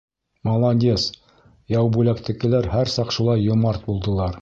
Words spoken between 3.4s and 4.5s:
йомарт булдылар.